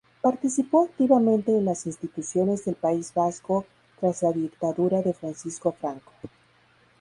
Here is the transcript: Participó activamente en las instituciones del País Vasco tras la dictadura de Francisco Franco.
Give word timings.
Participó 0.21 0.85
activamente 0.85 1.55
en 1.55 1.65
las 1.65 1.85
instituciones 1.85 2.65
del 2.65 2.73
País 2.73 3.13
Vasco 3.13 3.65
tras 3.99 4.23
la 4.23 4.31
dictadura 4.31 4.99
de 5.03 5.13
Francisco 5.13 5.73
Franco. 5.79 6.11